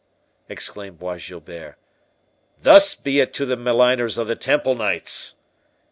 '"exclaimed 0.55 0.97
Bois 0.97 1.19
Guilbert, 1.19 1.77
"thus 2.59 2.95
be 2.95 3.19
it 3.19 3.35
to 3.35 3.45
the 3.45 3.55
maligners 3.55 4.17
of 4.17 4.25
the 4.27 4.35
Temple 4.35 4.73
knights!" 4.73 5.35